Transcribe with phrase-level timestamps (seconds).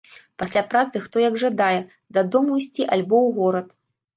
[0.43, 1.77] Пасля працы хто як жадае,
[2.19, 3.67] дадому ісці альбо ў горад.